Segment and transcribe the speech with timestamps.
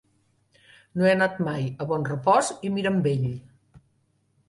[1.01, 3.33] No he anat mai a Bonrepòs i Mirambell.